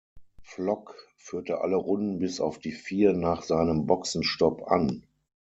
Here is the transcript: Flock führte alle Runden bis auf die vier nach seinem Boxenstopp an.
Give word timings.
Flock 0.41 0.95
führte 1.15 1.61
alle 1.61 1.75
Runden 1.75 2.17
bis 2.17 2.41
auf 2.41 2.57
die 2.57 2.71
vier 2.71 3.13
nach 3.13 3.43
seinem 3.43 3.85
Boxenstopp 3.85 4.63
an. 4.63 5.05